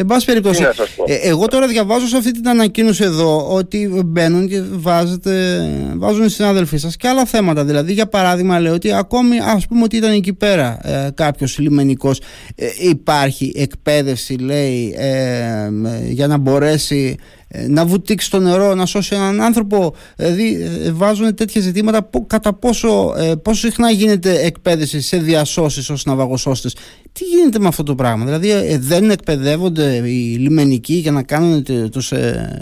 Εν 0.00 0.06
πάση 0.06 0.26
περιπτώσει, 0.26 0.62
ε, 1.06 1.14
εγώ 1.14 1.46
τώρα 1.46 1.66
διαβάζω 1.66 2.06
σε 2.06 2.16
αυτή 2.16 2.30
την 2.30 2.48
ανακοίνωση 2.48 3.04
εδώ 3.04 3.48
ότι 3.50 4.02
μπαίνουν 4.06 4.48
και 4.48 4.62
βάζετε, 4.70 5.60
βάζουν 5.96 6.24
οι 6.24 6.28
συνάδελφοί 6.28 6.76
σας 6.76 6.96
και 6.96 7.08
άλλα 7.08 7.24
θέματα. 7.24 7.64
Δηλαδή, 7.64 7.92
για 7.92 8.06
παράδειγμα, 8.06 8.60
λέει 8.60 8.72
ότι 8.72 8.92
ακόμη 8.92 9.38
ας 9.38 9.66
πούμε 9.66 9.82
ότι 9.82 9.96
ήταν 9.96 10.12
εκεί 10.12 10.32
πέρα 10.32 10.78
ε, 10.82 11.10
κάποιος 11.14 11.58
λιμενικός, 11.58 12.20
ε, 12.54 12.66
υπάρχει 12.78 13.52
εκπαίδευση, 13.56 14.34
λέει, 14.34 14.94
ε, 14.98 15.68
για 16.08 16.26
να 16.26 16.36
μπορέσει 16.36 17.16
ε, 17.18 17.37
να 17.68 17.86
βουτήξει 17.86 18.30
το 18.30 18.38
νερό, 18.38 18.74
να 18.74 18.86
σώσει 18.86 19.14
έναν 19.14 19.40
άνθρωπο. 19.40 19.94
Δηλαδή 20.16 20.68
βάζουν 20.92 21.34
τέτοια 21.34 21.60
ζητήματα 21.60 22.10
κατά 22.26 22.52
πόσο, 22.52 23.14
πόσο 23.42 23.60
συχνά 23.60 23.90
γίνεται 23.90 24.40
εκπαίδευση 24.40 25.00
σε 25.00 25.16
διασώσεις 25.16 25.90
ως 25.90 26.04
ναυαγοσώστες. 26.04 26.76
Τι 27.12 27.24
γίνεται 27.24 27.58
με 27.58 27.66
αυτό 27.66 27.82
το 27.82 27.94
πράγμα, 27.94 28.24
Δηλαδή 28.24 28.76
δεν 28.78 29.10
εκπαιδεύονται 29.10 29.96
οι 29.96 30.36
λιμενικοί 30.38 30.94
για 30.94 31.12
να 31.12 31.22
κάνουν 31.22 31.64
τους, 31.90 32.12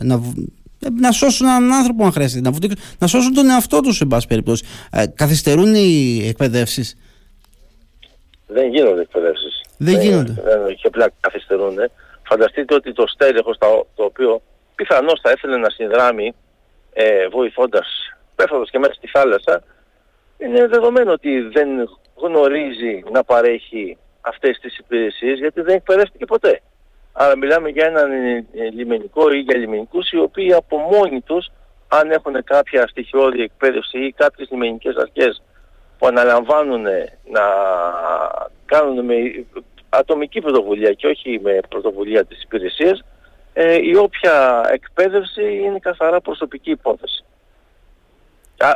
να, 0.03 0.21
να 1.01 1.13
σώσουν 1.13 1.47
έναν 1.47 1.73
άνθρωπο 1.73 2.05
αν 2.05 2.13
χρειάζεται, 2.13 2.41
να, 2.41 2.51
βουτήξουν, 2.51 2.81
να 2.99 3.07
σώσουν 3.07 3.35
τον 3.35 3.51
εαυτό 3.51 3.81
τους 3.81 3.97
σε 3.97 4.05
πάση 4.05 4.27
περιπτώσει. 4.27 4.65
καθυστερούν 5.15 5.75
οι 5.75 6.23
εκπαιδεύσεις; 6.29 6.97
Δεν 8.47 8.71
γίνονται 8.71 9.01
εκπαιδεύσεις. 9.01 9.61
Δεν, 9.77 9.95
δεν 9.95 10.03
γίνονται. 10.03 10.33
Δεν, 10.33 10.75
και 10.77 10.87
απλά 10.87 11.13
καθυστερούν. 11.21 11.75
Φανταστείτε 12.23 12.75
ότι 12.75 12.93
το 12.93 13.07
στέλεχος 13.07 13.59
το, 13.59 13.87
το 13.95 14.05
οποίο 14.05 14.43
πιθανώς 14.77 15.21
θα 15.23 15.31
ήθελε 15.31 15.57
να 15.57 15.71
συνδράμει 15.71 16.35
ε, 16.93 17.29
βοηθώντας, 17.29 17.87
πέφτοντας 18.35 18.71
και 18.71 18.79
μέσα 18.79 18.95
στη 18.95 19.07
θάλασσα, 19.07 19.63
είναι 20.39 20.67
δεδομένο 20.67 21.13
ότι 21.13 21.41
δεν 21.41 21.69
γνωρίζει 22.15 23.05
να 23.11 23.25
παρέχει 23.25 23.99
αυτές 24.21 24.59
τις 24.59 24.79
υπηρεσίες 24.79 25.39
γιατί 25.39 25.61
δεν 25.61 25.75
εκπαιδεύτηκε 25.75 26.25
ποτέ. 26.25 26.61
Άρα 27.13 27.37
μιλάμε 27.37 27.69
για 27.69 27.87
έναν 27.87 28.13
ε, 28.13 28.45
λιμενικό 28.73 29.31
ή 29.33 29.39
για 29.39 29.57
λιμενικούς 29.57 30.11
οι 30.11 30.19
οποίοι 30.19 30.53
από 30.53 30.79
μόνοι 30.79 31.21
τους 31.21 31.51
αν 31.89 32.11
έχουν 32.11 32.45
κάποια 32.45 32.87
στοιχειώδη 32.89 33.43
εκπαίδευση 33.43 33.99
ή 33.99 34.13
κάποιες 34.13 34.49
λιμενικές 34.51 34.97
αρχές 34.97 35.43
που 35.99 36.07
αναλαμβάνουν 36.07 36.83
να 37.31 37.45
κάνουν 38.67 39.05
με 39.05 39.15
ατομική 39.89 40.41
πρωτοβουλία 40.41 40.93
και 40.93 41.07
όχι 41.07 41.41
με 41.43 41.61
πρωτοβουλία 41.69 42.25
της 42.25 42.43
υπηρεσίας, 42.43 43.05
ε, 43.59 43.75
η 43.83 43.97
όποια 43.97 44.67
εκπαίδευση 44.73 45.57
είναι 45.57 45.79
καθαρά 45.79 46.21
προσωπική 46.21 46.71
υπόθεση. 46.71 47.25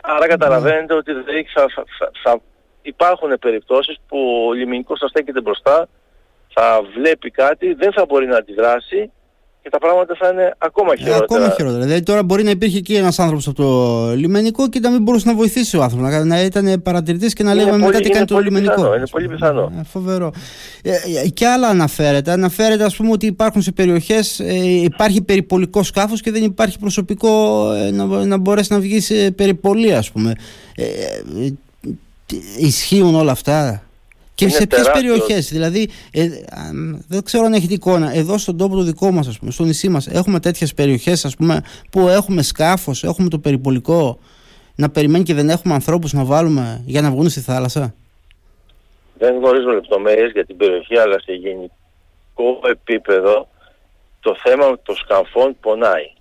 Άρα 0.03 0.27
καταλαβαίνετε 0.27 0.95
ότι 0.95 1.13
δηλαδή 1.13 1.47
θα, 1.55 1.67
θα, 1.99 2.11
θα 2.23 2.41
υπάρχουν 2.83 3.39
περιπτώσεις 3.41 4.01
που 4.09 4.47
ο 4.49 4.53
λιμενικός 4.53 4.99
θα 4.99 5.09
στέκεται 5.09 5.41
μπροστά, 5.41 5.89
θα 6.55 6.81
βλέπει 6.97 7.31
κάτι, 7.31 7.73
δεν 7.73 7.93
θα 7.93 8.05
μπορεί 8.05 8.27
να 8.27 8.37
αντιδράσει 8.37 9.13
και 9.63 9.69
τα 9.71 9.79
πράγματα 9.79 10.17
θα 10.19 10.29
είναι 10.29 10.55
ακόμα 10.59 10.93
ε, 10.93 10.97
χειρότερα. 10.97 11.25
ακόμα 11.25 11.51
χειρότερα. 11.51 11.83
Δηλαδή 11.85 12.03
τώρα 12.03 12.23
μπορεί 12.23 12.43
να 12.43 12.51
υπήρχε 12.51 12.79
εκεί 12.79 12.95
ένας 12.95 13.19
άνθρωπος 13.19 13.47
από 13.47 13.57
το 13.57 14.13
λιμενικό 14.15 14.69
και 14.69 14.81
να 14.81 14.91
μην 14.91 15.03
μπορούσε 15.03 15.29
να 15.29 15.35
βοηθήσει 15.35 15.77
ο 15.77 15.83
άνθρωπος. 15.83 16.11
Να, 16.11 16.25
να 16.25 16.41
ήταν 16.41 16.83
παρατηρητής 16.83 17.33
και 17.33 17.43
να 17.43 17.55
λέγαμε 17.55 17.87
μετά 17.87 18.01
τι 18.01 18.11
κάνει 18.11 18.25
το 18.25 18.39
λιμενικό. 18.39 18.75
Πιθανό, 18.75 18.95
είναι 18.95 19.07
πολύ 19.11 19.29
πιθανό. 19.29 19.73
Ε, 19.79 19.83
φοβερό. 19.85 20.33
Ε, 20.83 20.91
ε, 21.25 21.29
και 21.29 21.47
άλλα 21.47 21.69
αναφέρεται. 21.69 22.31
Αναφέρεται, 22.31 22.85
ας 22.85 22.97
πούμε, 22.97 23.11
ότι 23.11 23.27
υπάρχουν 23.27 23.63
σε 23.63 23.73
περιοχές, 23.73 24.41
ε, 24.41 24.55
υπάρχει 24.83 25.23
περιπολικό 25.23 25.83
σκάφος 25.83 26.21
και 26.21 26.31
δεν 26.31 26.43
υπάρχει 26.43 26.79
προσωπικό 26.79 27.65
ε, 27.73 27.91
να, 27.91 28.05
να 28.05 28.37
μπορέσει 28.37 28.73
να 28.73 28.79
βγει 28.79 29.01
σε 29.01 29.31
περιπολία, 29.31 29.99
ας 29.99 30.11
πούμε. 30.11 30.33
Ε, 30.75 30.87
ισχύουν 32.59 33.15
όλα 33.15 33.33
αυτά; 33.33 33.83
Και 34.41 34.49
σε 34.49 34.67
ποιες 34.67 34.91
περιοχές, 34.91 35.49
δηλαδή, 35.51 35.91
ε, 36.13 36.29
δεν 37.09 37.23
ξέρω 37.23 37.45
αν 37.45 37.53
έχετε 37.53 37.75
εικόνα, 37.75 38.15
εδώ 38.15 38.39
στον 38.39 38.57
τόπο 38.57 38.77
το 38.77 38.83
δικό 38.83 39.11
μας, 39.11 39.39
στο 39.49 39.65
νησί 39.65 39.89
μας, 39.89 40.07
έχουμε 40.07 40.41
τέτοιες 40.41 40.75
περιοχές 40.75 41.37
που 41.91 42.09
έχουμε 42.09 42.43
σκάφος, 42.43 43.05
έχουμε 43.05 43.29
το 43.29 43.39
περιπολικό 43.39 44.19
να 44.75 44.91
περιμένει 44.91 45.25
και 45.25 45.35
δεν 45.35 45.49
έχουμε 45.49 45.75
ανθρώπους 45.75 46.13
να 46.13 46.25
βάλουμε 46.25 46.83
για 46.87 47.01
να 47.01 47.11
βγουν 47.11 47.29
στη 47.29 47.41
θάλασσα; 47.41 47.95
Δεν 49.19 49.37
γνωρίζω 49.37 49.71
λεπτομέρειες 49.71 50.31
για 50.31 50.47
την 50.47 50.57
περιοχή, 50.57 50.99
αλλά 50.99 51.21
σε 51.21 51.33
γενικό 51.33 52.61
επίπεδο 52.71 53.49
το 54.21 54.37
θέμα 54.43 54.79
των 54.83 54.97
σκαφών 54.97 55.57
πονάει. 55.61 56.13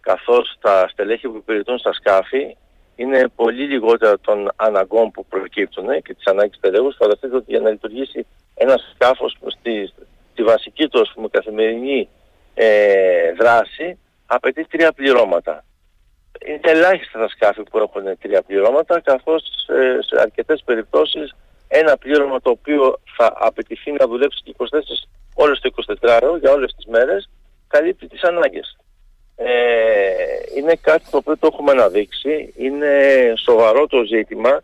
Καθώς 0.00 0.56
τα 0.60 0.88
στελέχη 0.88 1.28
που 1.28 1.36
υπηρετούν 1.36 1.78
στα 1.78 1.92
σκάφη 1.92 2.56
είναι 3.02 3.28
πολύ 3.36 3.64
λιγότερα 3.64 4.18
των 4.18 4.50
αναγκών 4.56 5.10
που 5.10 5.26
προκύπτουν 5.26 5.90
ε, 5.90 6.00
και 6.00 6.14
τις 6.14 6.26
ανάγκες 6.26 6.58
τελεγούς. 6.60 6.96
Φανταστείτε 6.96 7.36
ότι 7.36 7.44
για 7.48 7.60
να 7.60 7.70
λειτουργήσει 7.70 8.26
ένα 8.54 8.78
σκάφος 8.94 9.36
στη, 9.46 9.92
στη 10.32 10.42
βασική 10.42 10.88
του 10.88 11.06
πούμε, 11.14 11.28
καθημερινή 11.28 12.08
ε, 12.54 13.32
δράση 13.32 13.98
απαιτεί 14.26 14.64
τρία 14.64 14.92
πληρώματα. 14.92 15.64
Είναι 16.46 16.60
ελάχιστα 16.62 17.18
τα 17.18 17.28
σκάφη 17.28 17.62
που 17.62 17.78
έχουν 17.78 18.04
τρία 18.20 18.42
πληρώματα 18.42 19.00
καθώς 19.00 19.42
ε, 19.68 19.98
σε 20.00 20.20
αρκετές 20.20 20.62
περιπτώσεις 20.64 21.34
ένα 21.68 21.96
πλήρωμα 21.96 22.40
το 22.40 22.50
οποίο 22.50 23.00
θα 23.16 23.32
απαιτηθεί 23.38 23.92
να 23.92 24.06
δουλέψει 24.06 24.54
24 24.56 24.64
όλες 25.34 25.60
το 25.60 25.70
24 26.02 26.18
ώρο 26.22 26.36
για 26.36 26.52
όλες 26.52 26.74
τις 26.74 26.86
μέρες 26.86 27.30
καλύπτει 27.68 28.06
τις 28.06 28.22
ανάγκες. 28.22 28.76
Ε, 29.44 30.58
είναι 30.58 30.74
κάτι 30.80 31.04
το 31.10 31.16
οποίο 31.16 31.36
το 31.38 31.48
έχουμε 31.52 31.70
αναδείξει, 31.70 32.52
είναι 32.56 32.88
σοβαρό 33.36 33.86
το 33.86 34.02
ζήτημα. 34.04 34.62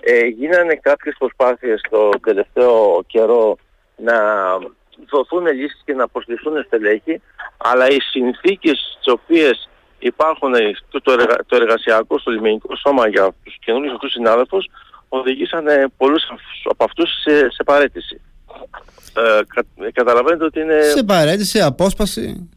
Ε, 0.00 0.26
γίνανε 0.26 0.74
κάποιες 0.74 1.14
προσπάθειες 1.18 1.80
το 1.90 2.08
τελευταίο 2.08 3.02
καιρό 3.06 3.56
να 3.96 4.14
δοθούν 5.10 5.46
λύσεις 5.46 5.82
και 5.84 5.94
να 5.94 6.08
προσληφθούν 6.08 6.62
στελέχη, 6.66 7.20
αλλά 7.56 7.88
οι 7.88 8.00
συνθήκες 8.00 8.96
στις 8.96 9.12
οποίες 9.12 9.68
υπάρχουν 9.98 10.52
το, 10.90 11.00
το, 11.46 11.56
εργασιακό 11.56 12.18
στο 12.18 12.30
λιμενικό 12.30 12.76
σώμα 12.76 13.08
για 13.08 13.34
τους 13.44 13.56
καινούριους 13.64 13.94
αυτούς 13.94 14.12
συνάδελφους 14.12 14.66
οδηγήσαν 15.08 15.64
πολλούς 15.96 16.22
από 16.64 16.84
αυτούς 16.84 17.10
σε, 17.22 17.50
σε 17.50 17.62
παρέτηση. 17.64 18.20
Ε, 19.14 19.40
κα, 19.54 19.90
καταλαβαίνετε 19.92 20.44
ότι 20.44 20.60
είναι... 20.60 20.82
Σε 20.82 21.04
παρέτηση, 21.04 21.60
απόσπαση. 21.60 22.48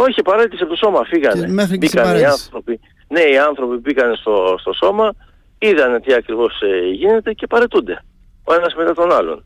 Όχι, 0.00 0.22
παρέτησε 0.22 0.62
από 0.62 0.72
το 0.72 0.78
σώμα, 0.78 1.04
φύγανε. 1.04 1.46
Και 1.46 1.52
μέχρι 1.52 1.76
μπήκαν 1.76 2.18
οι 2.18 2.24
άνθρωποι. 2.24 2.80
Ναι, 3.08 3.20
οι 3.20 3.38
άνθρωποι 3.38 3.76
μπήκαν 3.76 4.16
στο, 4.16 4.56
στο 4.58 4.72
σώμα, 4.72 5.14
είδαν 5.58 6.02
τι 6.02 6.14
ακριβώς 6.14 6.60
ε, 6.60 6.88
γίνεται 6.88 7.32
και 7.32 7.46
παρετούνται. 7.46 8.04
Ο 8.44 8.54
ένας 8.54 8.74
μετά 8.74 8.94
τον 8.94 9.12
άλλον. 9.12 9.44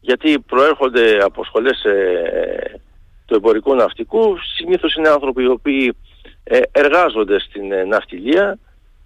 Γιατί 0.00 0.38
προέρχονται 0.38 1.18
από 1.22 1.44
σχολές 1.44 1.84
ε, 1.84 2.80
του 3.26 3.34
εμπορικού 3.34 3.74
ναυτικού, 3.74 4.36
συνήθως 4.56 4.94
είναι 4.94 5.08
άνθρωποι 5.08 5.42
οι 5.42 5.48
οποίοι 5.48 5.96
ε, 6.44 6.60
εργάζονται 6.72 7.40
στην 7.40 7.72
ε, 7.72 7.84
ναυτιλία, 7.84 8.58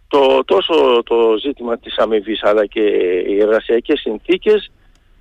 το, 0.09 0.45
τόσο 0.45 1.03
το 1.05 1.37
ζήτημα 1.43 1.79
της 1.79 1.97
αμοιβής 1.97 2.43
αλλά 2.43 2.67
και 2.67 2.81
οι 3.29 3.39
εργασιακές 3.41 4.01
συνθήκες 4.01 4.71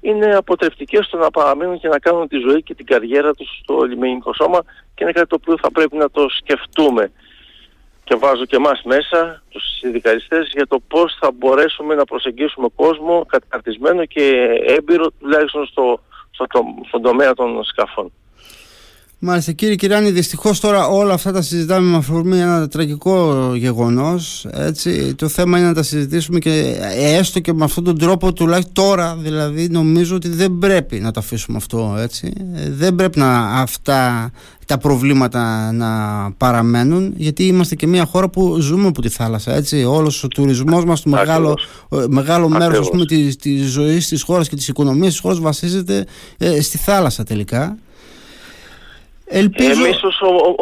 είναι 0.01 0.35
αποτρεπτικές 0.35 1.05
στο 1.05 1.17
να 1.17 1.31
παραμείνουν 1.31 1.79
και 1.79 1.87
να 1.87 1.99
κάνουν 1.99 2.27
τη 2.27 2.37
ζωή 2.37 2.63
και 2.63 2.75
την 2.75 2.85
καριέρα 2.85 3.33
τους 3.33 3.59
στο 3.61 3.81
λιμενικό 3.81 4.33
σώμα 4.33 4.59
και 4.95 5.03
είναι 5.03 5.11
κάτι 5.11 5.27
το 5.27 5.37
οποίο 5.41 5.57
θα 5.61 5.71
πρέπει 5.71 5.97
να 5.97 6.09
το 6.09 6.29
σκεφτούμε. 6.29 7.11
Και 8.03 8.15
βάζω 8.15 8.45
και 8.45 8.55
εμάς 8.55 8.81
μέσα, 8.83 9.43
τους 9.49 9.63
συνδικαλιστές, 9.79 10.51
για 10.53 10.67
το 10.67 10.79
πώς 10.87 11.17
θα 11.19 11.31
μπορέσουμε 11.31 11.95
να 11.95 12.05
προσεγγίσουμε 12.05 12.67
κόσμο 12.75 13.25
καταρτισμένο 13.25 14.05
και 14.05 14.47
έμπειρο 14.67 15.11
τουλάχιστον 15.19 15.65
στο, 15.65 15.99
στο, 16.31 16.47
στον 16.87 17.01
τομέα 17.01 17.33
των 17.33 17.63
σκαφών. 17.63 18.11
Μάλιστα 19.21 19.51
κύριε 19.51 19.75
Κυράνη, 19.75 20.11
δυστυχώς 20.11 20.59
τώρα 20.59 20.87
όλα 20.87 21.13
αυτά 21.13 21.31
τα 21.31 21.41
συζητάμε 21.41 21.89
με 21.89 21.97
αφορμή 21.97 22.39
ένα 22.39 22.67
τραγικό 22.67 23.51
γεγονός. 23.55 24.47
Το 25.15 25.27
θέμα 25.27 25.57
είναι 25.57 25.67
να 25.67 25.73
τα 25.73 25.83
συζητήσουμε 25.83 26.39
και 26.39 26.77
έστω 26.97 27.39
και 27.39 27.53
με 27.53 27.63
αυτόν 27.63 27.83
τον 27.83 27.97
τρόπο 27.97 28.33
τουλάχιστον 28.33 28.73
τώρα 28.73 29.15
δηλαδή 29.15 29.67
νομίζω 29.69 30.15
ότι 30.15 30.29
δεν 30.29 30.57
πρέπει 30.59 30.99
να 30.99 31.11
το 31.11 31.19
αφήσουμε 31.19 31.57
αυτό 31.57 31.95
έτσι. 31.99 32.33
Δεν 32.69 32.95
πρέπει 32.95 33.19
να 33.19 33.39
αυτά 33.39 34.31
τα 34.65 34.77
προβλήματα 34.77 35.71
να 35.71 35.87
παραμένουν 36.37 37.13
γιατί 37.15 37.43
είμαστε 37.43 37.75
και 37.75 37.87
μια 37.87 38.05
χώρα 38.05 38.29
που 38.29 38.59
ζούμε 38.59 38.87
από 38.87 39.01
τη 39.01 39.09
θάλασσα 39.09 39.55
έτσι. 39.55 39.83
Όλος 39.83 40.23
ο 40.23 40.27
τουρισμός 40.27 40.85
μας, 40.85 41.01
το 41.01 41.09
μεγάλο, 41.09 41.57
μεγάλο 42.07 42.49
μέρος 42.49 42.89
της, 43.07 43.35
της 43.35 43.69
ζωής 43.69 44.07
της 44.07 44.21
χώρας 44.21 44.49
και 44.49 44.55
της 44.55 44.67
οικονομίας 44.67 45.11
της 45.11 45.19
χώρας 45.19 45.39
βασίζεται 45.39 46.05
ε, 46.37 46.61
στη 46.61 46.77
θάλασσα 46.77 47.23
τελικά. 47.23 47.77
Ελπίζω... 49.31 49.85
Εμείς 49.85 50.03
ως 50.03 50.21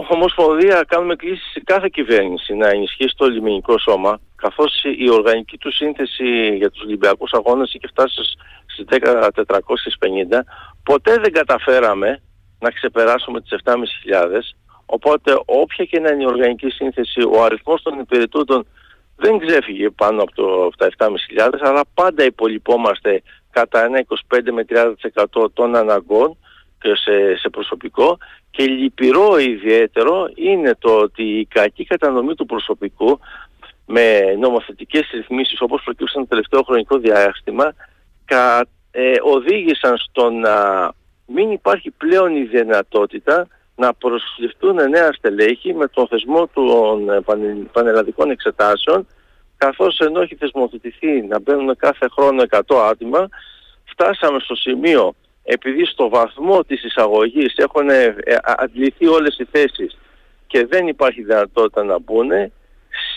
Ομοσπονδία 0.09 0.85
κάνουμε 0.87 1.15
κλήσεις 1.15 1.51
σε 1.51 1.61
κάθε 1.63 1.87
κυβέρνηση 1.91 2.53
να 2.53 2.67
ενισχύσει 2.67 3.13
το 3.17 3.25
λιμενικό 3.25 3.79
σώμα 3.79 4.19
καθώς 4.35 4.83
η 4.97 5.09
οργανική 5.09 5.57
του 5.57 5.71
σύνθεση 5.71 6.55
για 6.55 6.69
τους 6.69 6.81
Ολυμπιακούς 6.81 7.33
Αγώνες 7.33 7.73
είχε 7.73 7.87
φτάσει 7.87 8.21
στις 8.65 8.85
10.450 8.89 10.39
ποτέ 10.83 11.17
δεν 11.17 11.31
καταφέραμε 11.31 12.21
να 12.59 12.69
ξεπεράσουμε 12.69 13.41
τις 13.41 13.59
7.500 13.63 13.75
οπότε 14.85 15.39
όποια 15.45 15.85
και 15.85 15.99
να 15.99 16.09
είναι 16.09 16.23
η 16.23 16.27
οργανική 16.27 16.69
σύνθεση 16.69 17.21
ο 17.21 17.43
αριθμός 17.43 17.81
των 17.81 17.99
υπηρετούντων 17.99 18.67
δεν 19.15 19.37
ξέφυγε 19.37 19.89
πάνω 19.89 20.21
από, 20.21 20.31
το, 20.35 20.69
τα 20.77 20.89
7.500 20.97 21.09
αλλά 21.61 21.81
πάντα 21.93 22.23
υπολοιπόμαστε 22.23 23.21
κατά 23.51 23.83
ένα 23.83 24.05
25 24.29 24.39
με 24.53 24.65
30% 25.33 25.51
των 25.53 25.75
αναγκών 25.75 26.37
σε, 26.81 27.37
σε 27.37 27.49
προσωπικό 27.49 28.17
και 28.51 28.65
λυπηρό 28.65 29.37
ιδιαίτερο 29.37 30.29
είναι 30.35 30.75
το 30.79 30.97
ότι 30.97 31.23
η 31.23 31.45
κακή 31.45 31.85
κατανομή 31.85 32.35
του 32.35 32.45
προσωπικού 32.45 33.19
με 33.85 34.35
νομοθετικές 34.39 35.09
ρυθμίσεις 35.13 35.61
όπως 35.61 35.81
προκύψαν 35.83 36.21
το 36.21 36.27
τελευταίο 36.27 36.63
χρονικό 36.63 36.97
διάστημα 36.97 37.73
κα, 38.25 38.65
ε, 38.91 39.13
οδήγησαν 39.23 39.97
στο 39.97 40.29
να 40.29 40.55
μην 41.25 41.51
υπάρχει 41.51 41.91
πλέον 41.91 42.35
η 42.35 42.43
δυνατότητα 42.43 43.47
να 43.75 43.93
προσληφθούν 43.93 44.89
νέα 44.89 45.13
στελέχη 45.13 45.73
με 45.73 45.87
τον 45.87 46.07
θεσμό 46.07 46.47
των 46.53 47.09
ε, 47.09 47.19
πανελλαδικών 47.71 48.29
εξετάσεων 48.29 49.07
καθώς 49.57 49.99
ενώ 49.99 50.21
έχει 50.21 50.35
θεσμοθετηθεί 50.35 51.21
να 51.21 51.39
μπαίνουν 51.39 51.75
κάθε 51.75 52.07
χρόνο 52.11 52.43
100 52.49 52.59
άτομα 52.89 53.29
φτάσαμε 53.83 54.39
στο 54.39 54.55
σημείο 54.55 55.15
επειδή 55.49 55.85
στο 55.85 56.09
βαθμό 56.09 56.63
της 56.63 56.83
εισαγωγής 56.83 57.55
έχουν 57.55 57.89
ε, 57.89 58.15
αντληθεί 58.41 59.07
όλες 59.07 59.37
οι 59.37 59.47
θέσεις 59.51 59.97
και 60.47 60.65
δεν 60.65 60.87
υπάρχει 60.87 61.23
δυνατότητα 61.23 61.83
να 61.83 61.99
μπουν, 61.99 62.31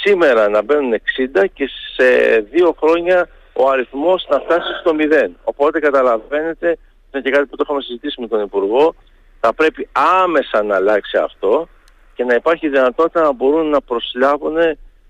σήμερα 0.02 0.48
να 0.48 0.62
μπαίνουν 0.62 0.92
60 0.92 1.44
και 1.52 1.70
σε 1.94 2.38
δύο 2.50 2.76
χρόνια 2.78 3.28
ο 3.52 3.68
αριθμός 3.68 4.26
να 4.30 4.38
φτάσει 4.38 4.68
στο 4.80 4.96
0. 4.98 5.28
Οπότε 5.44 5.78
καταλαβαίνετε, 5.78 6.78
είναι 7.12 7.22
και 7.22 7.30
κάτι 7.30 7.46
που 7.46 7.56
το 7.56 7.62
έχουμε 7.66 7.82
συζητήσει 7.82 8.20
με 8.20 8.26
τον 8.26 8.42
Υπουργό, 8.42 8.94
θα 9.40 9.54
πρέπει 9.54 9.88
άμεσα 10.22 10.62
να 10.62 10.74
αλλάξει 10.74 11.16
αυτό 11.16 11.68
και 12.14 12.24
να 12.24 12.34
υπάρχει 12.34 12.68
δυνατότητα 12.68 13.22
να 13.22 13.32
μπορούν 13.32 13.66
να 13.70 13.80
προσλάβουν 13.80 14.56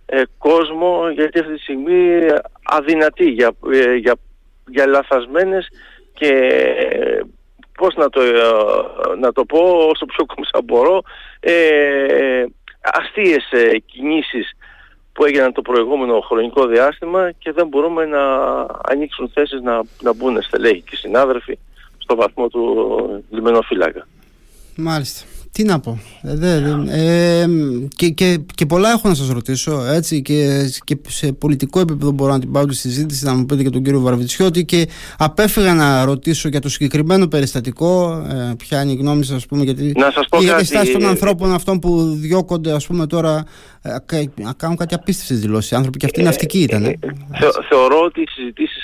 ε, 0.07 0.23
κόσμο 0.39 1.11
γιατί 1.11 1.39
αυτή 1.39 1.53
τη 1.55 1.61
στιγμή 1.61 2.27
αδυνατή 2.63 3.31
για, 3.31 3.51
ε, 3.73 3.95
για, 3.95 4.15
για 4.67 4.87
λαθασμένες 4.87 5.69
και 6.13 6.33
πώς 7.77 7.95
να 7.95 8.09
το, 8.09 8.21
να 9.21 9.33
το 9.33 9.45
πω 9.45 9.59
όσο 9.93 10.05
πιο 10.07 10.27
κομψά 10.27 10.61
μπορώ 10.65 11.03
ε, 11.41 12.45
αστείες 12.81 13.51
ε, 13.51 13.79
κινήσεις 13.79 14.57
που 15.13 15.25
έγιναν 15.25 15.53
το 15.53 15.63
προηγούμενο 15.63 16.21
χρονικό 16.21 16.67
διάστημα 16.67 17.31
και 17.39 17.53
δεν 17.53 17.67
μπορούμε 17.69 18.05
να 18.05 18.23
ανοίξουν 18.83 19.31
θέσεις 19.35 19.61
να, 19.61 19.83
να 20.01 20.15
μπουν 20.15 20.43
στελέχοι 20.43 20.83
και 20.83 20.97
συνάδελφοι 20.97 21.59
στο 21.99 22.17
βαθμό 22.17 22.49
του 22.49 23.25
λιμενοφύλακα. 23.31 24.07
Μάλιστα. 24.77 25.40
Τι 25.53 25.65
να 25.65 25.81
πω. 25.81 25.99
Ε, 26.23 27.43
ε, 27.43 27.47
και, 27.97 28.09
και, 28.09 28.39
και 28.55 28.67
πολλά 28.67 28.91
έχω 28.91 29.09
να 29.09 29.15
σας 29.15 29.29
ρωτήσω 29.29 29.85
έτσι, 29.85 30.23
και, 30.23 30.71
και 30.85 30.99
σε 31.09 31.33
πολιτικό 31.33 31.81
επίπεδο 31.81 32.11
μπορώ 32.11 32.33
να 32.33 32.39
την 32.39 32.53
πάω 32.53 32.67
τη 32.67 32.75
συζήτηση 32.75 33.25
να 33.25 33.35
μου 33.35 33.47
πείτε 33.47 33.63
και 33.63 33.71
τον 33.71 33.83
κύριο 33.83 34.01
Βαρβιτσιώτη 34.01 34.65
και 34.65 34.89
απέφυγα 35.19 35.75
να 35.75 36.05
ρωτήσω 36.05 36.49
για 36.49 36.61
το 36.61 36.69
συγκεκριμένο 36.69 37.27
περιστατικό 37.29 38.25
ε, 38.31 38.55
ποια 38.59 38.83
είναι 38.83 38.93
η 38.93 38.95
γνώμη 38.95 39.25
σας 39.25 39.47
πούμε 39.47 39.65
γιατί, 39.65 39.93
να 39.97 40.11
σας 40.11 40.27
πω 40.29 40.43
για 40.43 40.55
τη 40.55 40.65
στάση 40.65 40.93
των 40.93 41.07
ανθρώπων 41.07 41.53
αυτών 41.53 41.79
που 41.79 42.03
διώκονται 42.03 42.73
ας 42.73 42.87
πούμε 42.87 43.07
τώρα 43.07 43.45
ε, 43.83 44.25
να 44.35 44.53
κάνουν 44.53 44.77
κάτι 44.77 44.95
απίστευτες 44.95 45.41
δηλώσεις 45.41 45.73
άνθρωποι 45.73 45.99
και 45.99 46.07
αυτοί 46.07 46.23
ναυτικοί 46.23 46.59
ήταν. 46.59 46.85
Ε, 46.85 46.99
θεωρώ 47.69 48.01
ότι 48.05 48.21
οι 48.21 48.29
συζητήσεις 48.29 48.83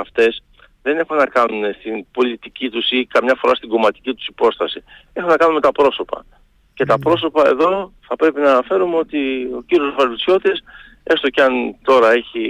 αυτές 0.00 0.42
δεν 0.84 0.98
έχουν 0.98 1.16
να 1.16 1.26
κάνουν 1.26 1.62
στην 1.78 2.06
πολιτική 2.12 2.70
τους 2.70 2.90
ή 2.90 3.06
καμιά 3.06 3.34
φορά 3.40 3.54
στην 3.54 3.68
κομματική 3.68 4.14
τους 4.14 4.26
υπόσταση. 4.26 4.84
Έχουν 5.12 5.30
να 5.30 5.36
κάνουν 5.36 5.54
με 5.54 5.60
τα 5.60 5.72
πρόσωπα. 5.72 6.24
Και 6.74 6.84
τα 6.84 6.98
πρόσωπα 6.98 7.46
εδώ 7.46 7.92
θα 8.08 8.16
πρέπει 8.16 8.40
να 8.40 8.50
αναφέρουμε 8.50 8.96
ότι 8.96 9.18
ο 9.58 9.62
κύριος 9.66 9.94
Βαρουτσιώτης, 9.98 10.64
έστω 11.02 11.28
και 11.28 11.42
αν 11.42 11.76
τώρα 11.82 12.10
έχει 12.10 12.42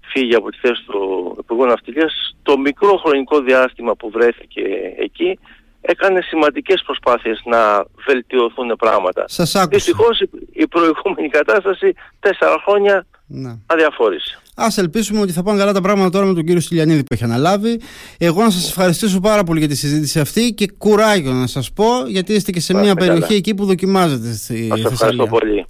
φύγει 0.00 0.34
από 0.34 0.50
τη 0.50 0.58
θέση 0.58 0.82
του 0.86 1.36
Υπουργού 1.38 1.64
Ναυτιλίας, 1.64 2.36
το 2.42 2.58
μικρό 2.58 2.96
χρονικό 2.96 3.40
διάστημα 3.40 3.94
που 3.94 4.10
βρέθηκε 4.10 4.62
εκεί 4.98 5.38
έκανε 5.80 6.20
σημαντικές 6.20 6.82
προσπάθειες 6.82 7.42
να 7.44 7.84
βελτιωθούν 8.06 8.76
πράγματα. 8.78 9.24
Σας 9.28 9.54
άκουσα. 9.54 9.68
Δυστυχώς 9.68 10.20
η 10.52 10.66
προηγούμενη 10.66 11.28
κατάσταση 11.28 11.94
τέσσερα 12.20 12.62
χρόνια 12.66 13.06
να. 13.26 13.58
αδιαφόρησε. 13.66 14.38
Α 14.54 14.66
ελπίσουμε 14.76 15.20
ότι 15.20 15.32
θα 15.32 15.42
πάνε 15.42 15.58
καλά 15.58 15.72
τα 15.72 15.80
πράγματα 15.80 16.10
τώρα 16.10 16.26
με 16.26 16.34
τον 16.34 16.44
κύριο 16.44 16.60
Στυλιανίδη 16.60 17.04
που 17.04 17.14
έχει 17.14 17.24
αναλάβει. 17.24 17.80
Εγώ 18.18 18.42
να 18.42 18.50
σας 18.50 18.68
ευχαριστήσω 18.68 19.20
πάρα 19.20 19.44
πολύ 19.44 19.58
για 19.58 19.68
τη 19.68 19.74
συζήτηση 19.74 20.20
αυτή 20.20 20.52
και 20.52 20.68
κουράγιο 20.78 21.32
να 21.32 21.46
σας 21.46 21.72
πω, 21.72 21.86
γιατί 22.06 22.32
είστε 22.32 22.52
και 22.52 22.60
σε 22.60 22.74
μια 22.74 22.94
περιοχή 22.94 23.34
εκεί 23.34 23.54
που 23.54 23.64
δοκιμάζετε 23.64 24.32
στη 24.32 24.68
Σας 24.68 24.92
ευχαριστώ 24.92 25.26
πολύ. 25.26 25.66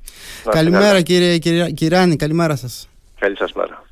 Καλημέρα 0.51 1.01
κύριε 1.01 1.39
Κυράνη, 1.75 2.17
καλημέρα 2.17 2.57
σας. 2.57 2.89
Καλή 3.19 3.37
σας 3.37 3.53
μέρα. 3.53 3.83